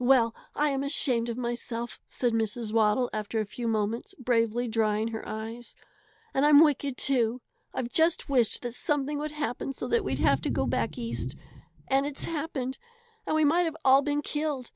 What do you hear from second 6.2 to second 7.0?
"And I'm wicked,